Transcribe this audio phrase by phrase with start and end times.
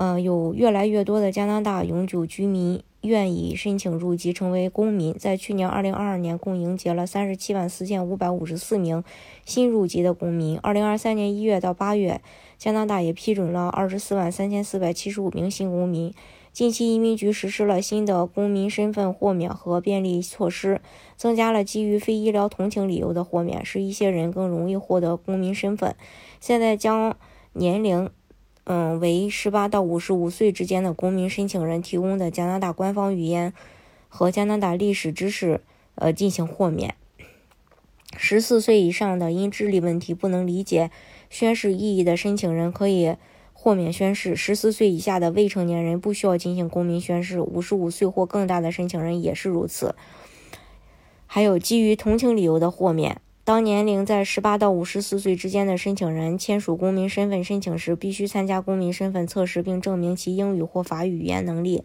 [0.00, 5.12] 嗯，有越来越多的加拿大永久居民愿意申请入籍成为公民。
[5.18, 9.02] 在去年二零二二年，共迎接了三十七万四千五百五十四名
[9.44, 10.56] 新入籍的公民。
[10.58, 12.20] 二零二三年一月到八月，
[12.56, 16.14] 加拿大也批准了二十四万三千四百七十五名新公民。
[16.52, 20.80] 近期，移民局实施了新的公民身份豁免和便利措施，
[21.16, 25.96] 增加了基于非医疗同情理由的豁免，使一些人更容易获得公民身份。
[26.38, 27.16] 现在将
[27.54, 28.08] 年龄。
[28.70, 33.54] 嗯，为十八到五十五岁之间的公民申请人提供的加拿大官方语言
[34.10, 35.62] 和加拿大历史知识，
[35.94, 36.94] 呃，进行豁免。
[38.18, 40.90] 十四岁以上的因智力问题不能理解
[41.30, 43.16] 宣誓意义的申请人可以
[43.54, 44.36] 豁免宣誓。
[44.36, 47.40] 十四岁以下的未成年人不需要进行公民宣誓。
[47.40, 49.94] 五十五岁或更大的申请人也是如此。
[51.26, 53.22] 还有基于同情理由的豁免。
[53.48, 61.82] 当年龄在十八到五十四岁之间的申请人签署公民身份申请时，必须参加公民身份测试，并证明其英语或法语语言能力。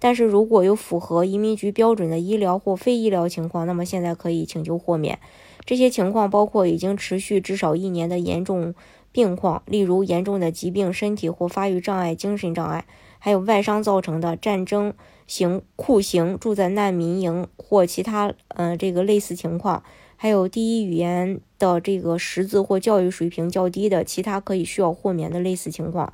[0.00, 5.20] 但是，如果有符合移民局标准的医疗或非医疗情况，那么现在可以请求豁免。
[5.64, 8.74] 这些情况包括已经持续至少一年的严重
[9.12, 12.86] 病况，例如严重的疾病、身体或发育障碍、精神障碍，
[13.20, 14.92] 还有外伤造成的战争
[15.28, 19.84] 型酷刑、住在难民营或其他呃这个类似情况。
[20.16, 26.12] 还有第一语言的这个识字或教育水平较低的其他可以需要豁免的类似情况，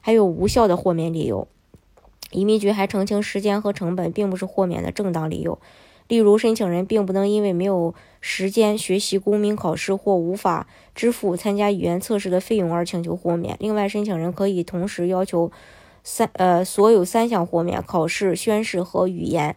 [0.00, 1.48] 还有无效的豁免理由。
[2.30, 5.58] 移民局还澄清，时间和成本并不是豁免的正当理由。
[6.08, 13.56] 例如，申请人并不能因为没有时间学习公民考试或无法支付参加语言测试的费用而请求豁免。
[13.60, 15.50] 另外，申请人可以同时要求
[16.02, 19.56] 三呃所有三项豁免：考试、宣誓和语言。